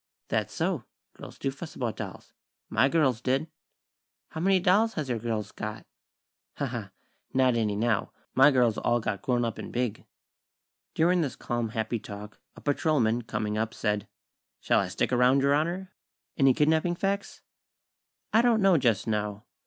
"That's 0.29 0.51
so. 0.51 0.85
Girls 1.13 1.37
do 1.37 1.51
fuss 1.51 1.75
about 1.75 1.97
dolls. 1.97 2.33
My 2.69 2.89
girls 2.89 3.21
did." 3.21 3.47
"How 4.29 4.41
many 4.41 4.59
dolls 4.59 4.95
has 4.95 5.09
your 5.09 5.19
girls 5.19 5.51
got?" 5.51 5.85
"Ha, 6.57 6.65
ha! 6.65 6.89
Not 7.35 7.53
any, 7.55 7.75
now. 7.75 8.11
My 8.33 8.49
girls 8.49 8.79
all 8.79 8.99
got 8.99 9.21
grown 9.21 9.45
up 9.45 9.59
and 9.59 9.71
big." 9.71 10.07
During 10.95 11.21
this 11.21 11.35
calm, 11.35 11.69
happy 11.69 11.99
talk, 11.99 12.39
a 12.55 12.61
patrolman, 12.61 13.21
coming 13.21 13.59
up, 13.59 13.75
said: 13.75 14.07
"Shall 14.59 14.79
I 14.79 14.87
stick 14.87 15.13
around, 15.13 15.43
Your 15.43 15.53
Honor? 15.53 15.93
Any 16.35 16.55
kidnapping 16.55 16.95
facts?" 16.95 17.43
"I 18.33 18.41
don't 18.41 18.59
know, 18.63 18.79
just 18.79 19.05
now. 19.05 19.45